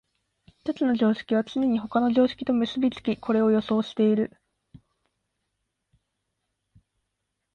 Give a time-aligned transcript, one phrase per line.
[0.57, 4.35] 一つの常識はつねに他の常識と結び付き、これを予想している。